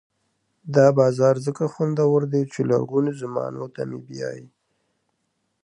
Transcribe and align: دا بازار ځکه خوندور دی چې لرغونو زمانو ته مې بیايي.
دا 0.75 0.87
بازار 0.99 1.35
ځکه 1.45 1.63
خوندور 1.73 2.21
دی 2.33 2.43
چې 2.53 2.59
لرغونو 2.69 3.11
زمانو 3.21 3.65
ته 3.75 3.81
مې 3.89 3.99
بیايي. 4.07 4.45